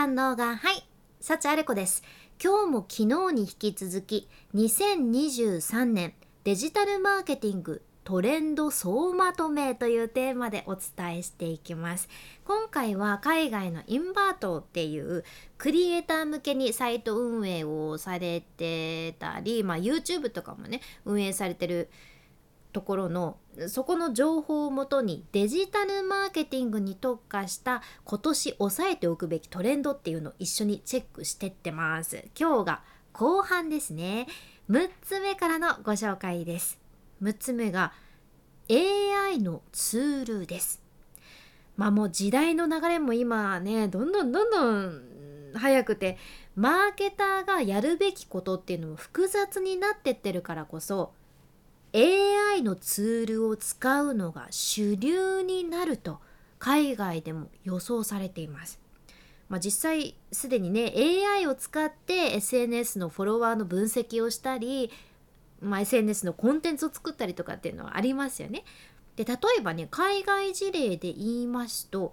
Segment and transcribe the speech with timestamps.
[0.00, 0.82] 三能がはい
[1.20, 2.02] 幸あれ子です。
[2.42, 12.08] 今日も昨日に引き続き2023年デジタルマーケティングトレンド総まとめというテーマでお伝えしていきます。
[12.46, 15.22] 今回は海外のインバートっていう
[15.58, 21.90] クリエイター向けにサイト運営をされてたり、まあ、YouTube とかもね運営されてる
[22.70, 23.36] ところの
[23.68, 32.24] そこの情報をもとにデジタルマーケティングに特化した今年押さえておくべきトレンドっていうのを一緒にチェックしてってます。
[32.38, 32.82] 今日が
[33.12, 34.26] 後半ですね。
[34.70, 36.78] 6つ目からのご紹介です。
[37.22, 37.92] 6つ目が
[38.70, 40.80] AI のツールです。
[41.76, 45.02] まあもう時代の流れも今ねどんどんどんどん
[45.54, 46.18] 早くて
[46.54, 51.12] マーケターがやるべきことっていうのも複雑になってってるからこそ
[51.92, 56.20] AI のツールを使うのが主流になると
[56.58, 58.80] 海外でも予想されています。
[59.48, 64.92] まあ、実際すでにね AI を使って SNS のフォロワーの分析をしたり、
[65.60, 68.64] まあ、SNS のコンテンツを作ったりとかっていうのはありますよね。
[69.16, 72.12] で例えばね海外事例で言いますと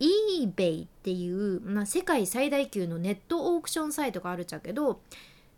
[0.00, 5.00] eBay っていう、まあ、世界最大級のネットオークションサイトがあるっちゃけど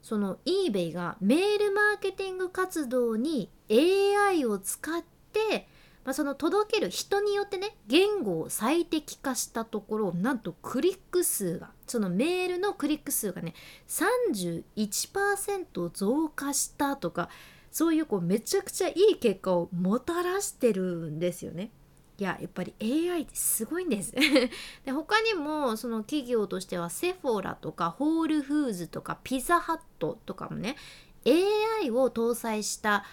[0.02, 5.68] その eBay がメールマーケティング活動に AI を使って、
[6.04, 13.54] まあ、その届ける人によってね言語を最適化したところなんとクリック数がそのメールのクリック数がね
[13.88, 17.28] 31%増加したとか
[17.70, 21.70] そういうこうめちゃくちゃいい結果をもたらしてるんですよね。
[22.18, 24.12] いややっぱり AI ってすごいんです
[24.84, 30.76] で他にもその企業としてはセフォラとかホールフーズとかピザハットとかもね
[31.26, 33.04] AI を搭載した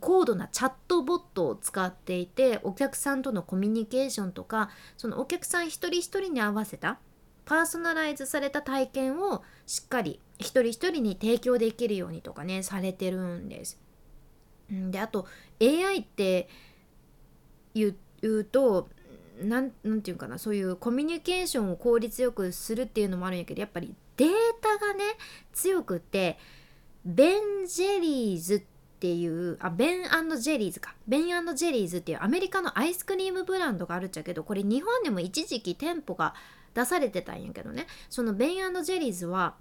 [0.00, 6.98] 高度なチャットボットを使っていてお客さんとのコミュニケーションとかそのお客さん一人一人に合わせた
[7.44, 13.80] パーソナライズされた体験をしっかり一人一人に提供できるようにとかねされてるんです。
[14.68, 15.26] であと
[15.60, 16.48] AI って
[17.74, 18.88] 言うと
[19.40, 24.28] 何て言うかなそういうコミュニケーションを効率よくするっていうのもあるんやけどやっぱりデー
[24.60, 25.04] タがね
[25.52, 26.38] 強くって
[27.04, 30.94] ベン・ジェリーズってていうあベンジェリーズか。
[31.06, 36.34] ベンジェリーズっていうアメリカのアイスクリームブランドがあるっちゃけどこれ日本でも一時期店舗が
[36.74, 37.86] 出されてたんやけどね。
[38.10, 39.54] そのベンジェリーズは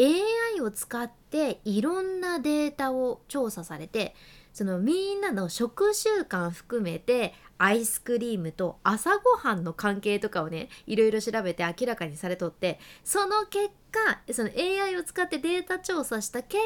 [0.00, 4.14] AI を使っていろんなデータを調査されて
[4.52, 16.58] そのみんなの食習慣含めてアイスクリームと朝ごはんの関係とかをねいろいろ調べて明らかにされとってその結果その AI を使ってデータ調査した結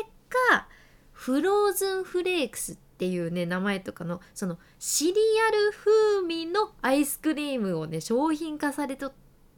[0.51, 0.69] 果
[1.17, 5.13] フローズンフレークスっていうね名前とかのそのシリ
[5.49, 9.13] アル風味のアイスクリームをね商品化されとっ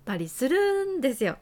[0.04, 1.36] たりするんですよ。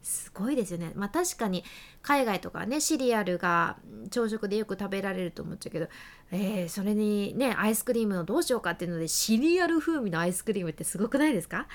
[0.00, 0.92] すごいですよね。
[0.94, 1.64] まあ確かに
[2.02, 3.76] 海外とかねシリアルが
[4.10, 5.88] 朝食でよく食べられると思っちゃうけど、
[6.30, 11.66] えー、それにねアイスクリームのどうしようかっていうのでシリアル風味のアイスクリームってすごくないですか？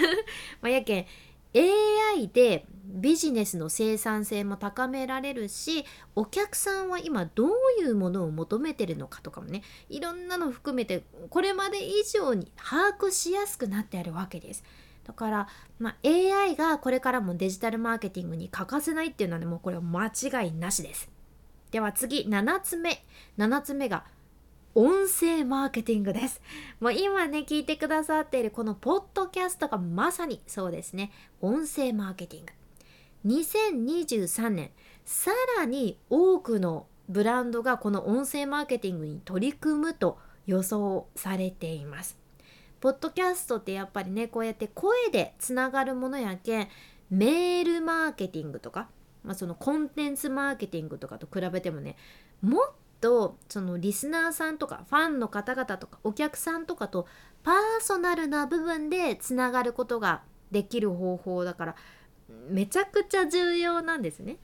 [0.62, 1.06] まあやけん
[1.54, 5.84] AI でビジネスの生産性も高められるし
[6.14, 7.50] お客さんは今どう
[7.80, 14.64] いうものを求めてるのかとかもねいろんなの含めてこれまで以上に把握しやすくなってあるわけです。
[15.04, 15.48] だから、
[15.78, 21.10] まあ、AI がこれからもデジタルマーケティングに欠かせないっていうのはねもうこれは間違いなしです
[21.72, 23.04] では次7つ目
[23.36, 24.04] 7つ目が
[24.76, 26.40] 音声マーケティングです。
[26.80, 31.12] もう今ね聞いてくださっているこのポッドキャストがまさにそうですね。
[31.40, 32.52] 音声マーケティング。
[33.26, 34.70] 2023年
[35.04, 42.18] さらに多くのブランドがこの音声マーケティングに取り組むと予想されています。
[42.80, 46.68] ポッドキャストってやっぱりねこうやって声でつながるものやけん
[47.10, 48.88] メールマーケティングとか、
[49.22, 51.96] まあ、そのコンテンツマーケティングとかと比べてもね
[52.42, 52.72] もっ
[53.04, 57.06] とそのリスナーさんとかファンの方々とかお客さんとかと
[57.42, 61.76] パーソナルな部分でつながることができる方法だから
[62.48, 64.38] めちゃくちゃ重要なんですね。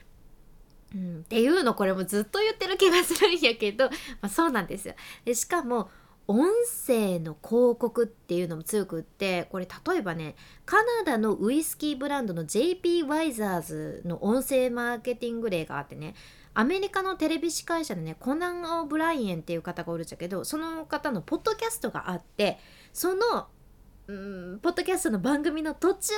[0.93, 3.93] うん、っていうのこれもずっと言ってる気がするんやけど、ま
[4.23, 4.93] あ、そうなんですよ。
[5.25, 5.89] でしかも
[6.27, 6.45] 音
[6.87, 10.35] 声の広告っていうのも強くってこれ例えばね
[10.67, 16.13] カナダのウイスキーブランドの JP ワイザーズの音声マーケティング例があってね
[16.53, 22.59] アメリカのテレビ司会者でねコナン・オブライエンっていう方がおるんだけどその方のポッドキャストがあって
[22.93, 23.47] その
[24.07, 26.13] うんポッドキャストの番組の途中で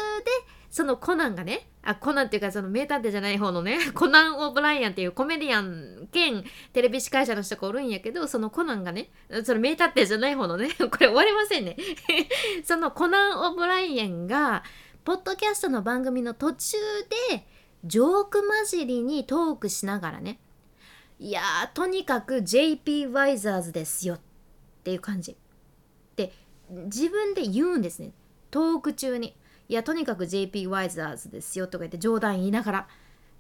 [0.72, 9.12] そのコナンがねあコナンっていうかその名探偵じゃない方のね コナン・オブライアンっていうコメディアン兼テレビ司会者の人がおるんやけどそのコナンがね
[9.44, 11.78] その名探偵じゃない方のね これ終わりませんね。
[12.64, 14.64] そのコナン・オブライアンが
[15.04, 16.78] ポッドキャストの番組の途中
[17.30, 17.46] で
[17.86, 20.40] ジョーク混じりにトークしながらね
[21.20, 24.20] いやーとにかく JP ワイザーズですよっ
[24.84, 25.38] ていう感じ。
[26.16, 26.34] で
[26.70, 28.12] 自分で言うんですね。
[28.52, 29.36] トーク中に
[29.70, 32.88] いやとにかく JP ワイザーズですよとか言って冗談言いながら。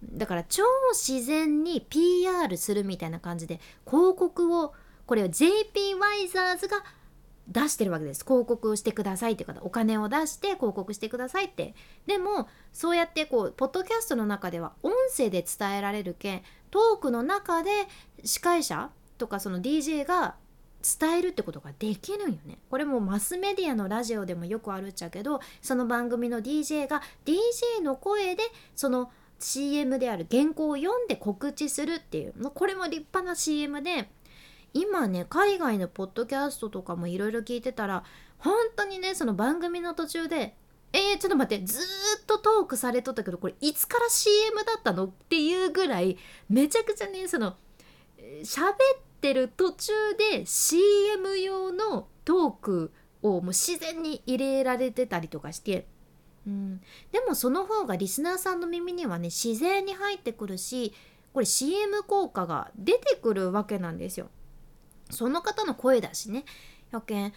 [0.01, 0.63] だから超
[0.93, 4.73] 自然に PR するみたいな感じで広告を
[5.05, 6.83] これを JP ワイザーズが
[7.47, 8.23] 出してるわけです。
[8.23, 11.75] 広告してくださいって方お金を出して広告してくださいって。
[12.05, 16.41] でもそうやってこうポッドキャストの中では音声で伝えられるけん
[16.71, 17.69] トークの中で
[18.23, 20.35] 司会者とかその DJ が
[20.99, 22.57] 伝えるってことができるんよね。
[22.69, 28.43] これもマスメディアのラジオでもよくあるっちゃけどその番組の DJ が DJ の声で
[28.75, 32.33] その CM である原稿を読んで告知するっていう。
[32.51, 34.09] これも立派な CM で
[34.73, 38.03] 今ね海外のポッドキャストとかもいろいろ聞いてたら
[38.37, 40.55] 本当にねその番組の途中で
[40.95, 46.17] えー、ちょっと待ってずっとトークされとったけどこれいつから CM だったのっていうぐらい
[46.49, 47.55] めちゃくちゃねその
[48.43, 48.75] 喋っ
[49.19, 49.91] てる途中
[50.31, 52.91] で CM 用のトーク
[53.23, 55.87] をもう自然に入れられてたりとかして、
[56.45, 56.79] うん、
[57.11, 60.93] でもその方がリスナーさんの耳にはね自然に入ってくるし
[61.33, 64.29] これ CM 効果が出てくるわけなんですよ。
[65.13, 66.45] その方の声だしね。
[66.91, 67.33] やけん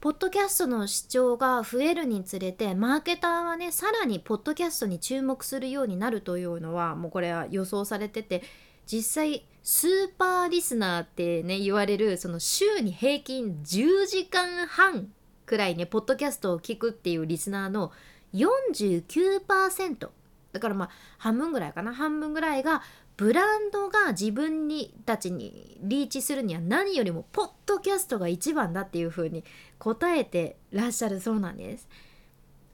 [0.00, 8.42] ポッドキャストの視聴が増えるにつれてマーケターはねさらにポッドキャストに注目するようになるというのはもうこれは予想されてて
[8.86, 15.08] 実際スーパーリスナーってね言われるその週に平均10時間半
[15.44, 17.90] くらいねポッドキャストを聞くっていうリスナーの
[18.34, 20.08] 49%
[20.52, 21.92] だからまあ半分ぐらいかな。
[21.92, 22.82] 半分ぐらいが
[23.16, 29.42] ブランドが自分にたちにリーチするには何よりもポッドキャストが一番だっていうふうに
[29.78, 31.88] 答えてらっしゃるそうなんです。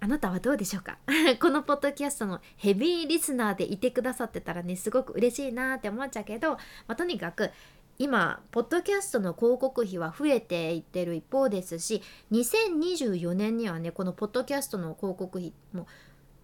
[0.00, 0.98] あなたはどうでしょうか？
[1.40, 6.58] このポッドキャストのヘビーリスナーでいてくださってたらねすごく嬉しいなって思っちゃうけど、ま
[6.88, 7.50] あ、とにかく
[8.00, 12.02] 今ポッドキャストの広告費は増えていってる一方ですし
[12.32, 15.86] 2024年にはねこのポッドキャストの広告費も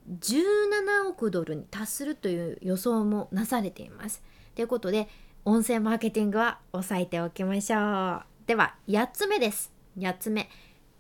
[0.09, 4.23] 17億ドルに達するという予想もなされています。
[4.55, 5.09] ということで
[5.45, 8.23] 音声マーケティングは押さえておきましょう。
[8.47, 9.73] では8つ目です。
[9.99, 10.49] 8つ目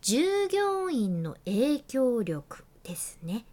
[0.00, 3.44] 従業員の影響力ですね。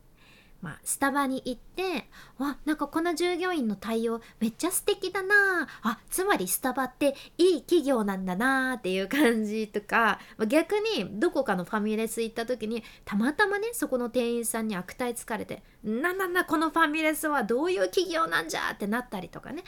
[0.66, 2.08] まあ、スタバに行って
[2.40, 19.64] わなんかこの従業員の対応めっちゃ素敵だなあつまりスタバっていい企業なんだなあっていう感じとか、まあ、逆にどこかのファミレス行った時にたまたまねそこの店員さんに悪態つかれて「なんなんだこのファミレスはどういう企業なんじゃ!」ってなったりとかね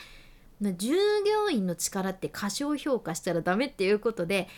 [0.60, 4.48] 従業員の力って過小評価したらダメっていうことで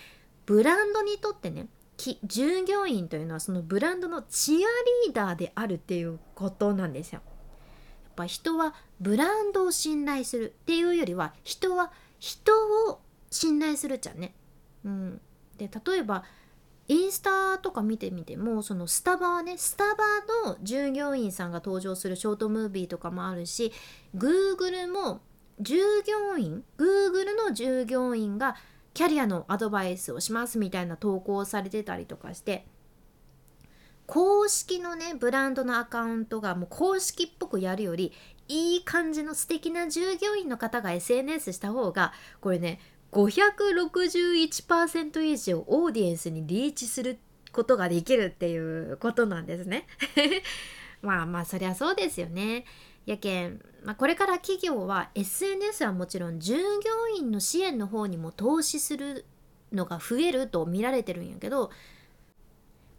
[0.47, 1.69] ブランドにとってね
[2.25, 4.57] 従業員というのはそのブランドのチア
[5.07, 7.21] リーダーであるっていうことなんですよ。
[8.05, 12.53] やっぱ人はブランドを信頼するっていうよりは人は人
[12.89, 13.01] を
[13.31, 14.35] 信頼するじゃんね。
[14.85, 15.21] うん、
[15.59, 16.25] で例えば
[16.89, 20.05] インスタとか見てみてもそのスタバはねスタバ
[20.45, 23.73] の従業員さんが登場するショートムービーとかもあるし
[24.17, 25.21] Google も
[25.61, 28.57] 従業員 Google の従業員が
[29.01, 32.67] キャリアのアドバイスをしますみたいな投稿をされてたりとかして
[34.05, 38.13] 公式のねブランドのアカウントがもう公式っぽくやるより
[38.49, 42.79] いい感じの素敵な従業員の方が SNS した方がこれね
[43.13, 47.19] 561%以上オーディエンスにリーチする
[47.53, 49.87] ことができるっていうことなんですね。
[51.01, 52.67] まあまあそりゃそうですよね。
[53.07, 56.61] やけん、まあ、これから企業は SNS はもちろん従業
[57.17, 59.25] 員の支援の方にも投資する
[59.73, 61.71] のが増えると見られてるんやけど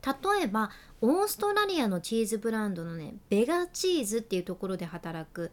[0.05, 0.71] 例えば
[1.01, 5.51] オーストラリアのチーズブランドのねベガチーズっていうところで働く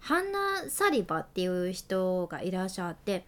[0.00, 3.24] ハンナ・サリバっていう人がいらっしゃって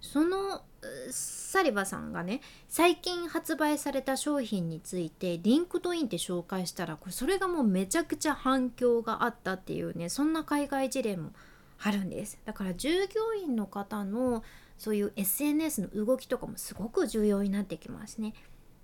[0.00, 0.62] その
[1.10, 11.32] サリバさんがね最近発売された商品について LinkedIn で紹介したらこれそれがもうめちゃくちゃ反響があったっていうねそんな海外事例も
[11.80, 12.38] あるんです。
[12.44, 14.42] だから従業員の方の
[14.76, 18.32] そういう SNS の動きとかもすごく重要になってきますね、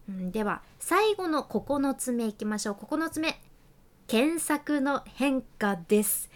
[0.09, 2.75] うん、では最後の9つ目いきましょう。
[2.75, 3.41] 9つ目
[4.07, 6.31] 検索の変化です。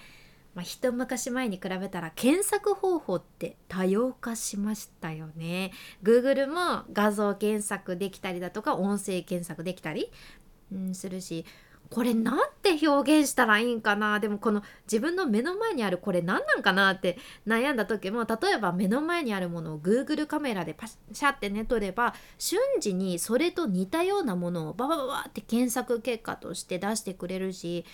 [0.55, 5.73] まあ、一昔前に比べたら検索方法って多様化しましたよね。
[6.03, 10.11] Google も画像検索できたりだとか音声検索できたり、
[10.73, 11.45] うん、するし
[11.91, 14.21] これなんて表現したらいいんかな？
[14.21, 27.87] でもこの自分の目の前にあるこれ何なんかなって悩んだ時も例えば目の前にあるものを Google カメラでパシャってね撮れば瞬時にそれと似たようなものをババババって検索結果として出してくれるし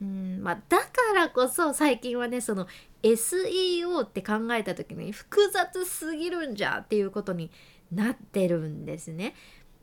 [0.00, 2.66] うんまあ、だからこそ最近はねその
[3.02, 7.50] SEO って考えた時に複雑すぎるんじゃっていうことに
[7.92, 9.34] なってるんですね。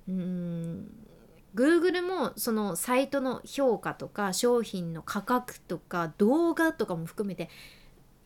[0.08, 0.92] うん
[1.56, 7.50] Google もそのサイトの評価とか商品の価格とか動画とかも含めて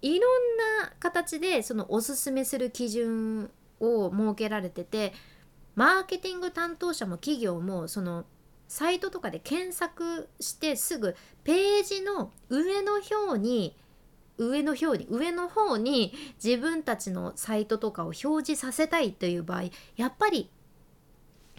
[0.02, 5.14] いろんな形でそのおすすめする基準を設けられてて
[5.76, 8.26] マーケティング担当者も企業もその
[8.72, 11.14] サイトとかで検索してすぐ
[11.44, 13.76] ページの上の表に
[14.38, 19.64] 上の表に上の方に自分たちのサイトとかを表示させたいという場合
[19.98, 20.50] やっぱり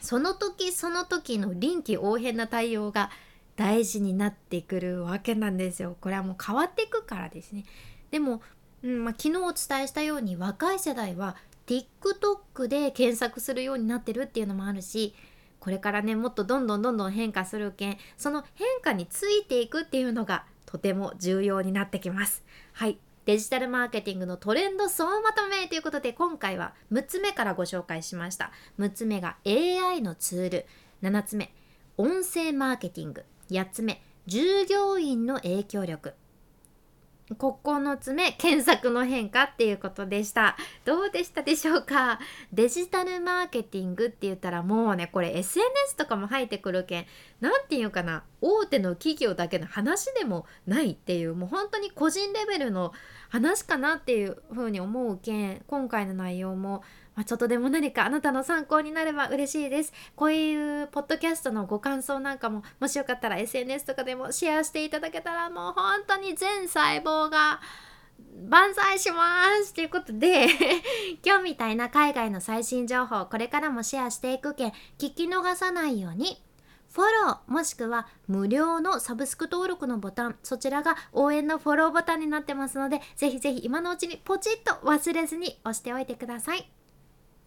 [0.01, 3.11] その時その時の臨機応変な対応が
[3.57, 5.99] 大事になってくるわけなんですよ。
[6.01, 7.65] これはもう変わっていくからですね。
[8.11, 8.41] でも、
[8.83, 15.15] うんまあ、昨日お伝えしたように若い世代は TikTok で検索するようになってるっていうのもあるし
[15.63, 22.43] これからねもっとどんどんどんどん変化するけんその変化についていくっていうのがとても重要になってきます。
[22.73, 22.99] はい。
[23.27, 28.51] デジタルマーケティングのトレンド総まとめということで今回は6つ目からご紹介しました。
[28.81, 30.67] 6つ目が AI のツール。
[31.01, 31.55] 7つ目
[31.97, 33.25] 音声マーケティング。
[33.49, 36.15] 8つ目従業員の影響力。
[37.37, 40.57] ここの爪検索の変化っていうことでした。
[40.85, 42.19] どうでしたでしょうか？
[42.53, 47.07] デジタルマーケティングって言ったらもうねこれ SNS とかも入ってくるけん
[47.41, 48.25] 何て言うかな？
[48.41, 52.93] 大手の企業だけの話でもないっていうもう本当に個人レベルの
[53.29, 56.83] 話かなっていうふうに思うけん今回の内容も
[57.15, 59.93] まあ、ちょっとでも何かあなたの参考になれば嬉しいです。
[60.17, 67.61] こういうポッドキャストのご感想なんかももしよかったら SNS とかでもシェアしていただけたらもう本当に全細胞が
[68.49, 70.47] 万歳しますということで
[71.25, 76.43] 今日みたいな海外の最新情報これからもシェアしていくけん聞き逃さないように
[76.93, 86.82] フォローもしくは無料のサブスク登録のボタンそちらが応援のフォローボタンになってますのでぜひぜひ今のうちにポチッと忘れずに押しておいてください。